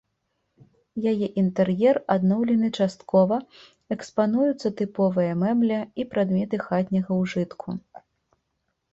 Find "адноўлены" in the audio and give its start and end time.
2.13-2.69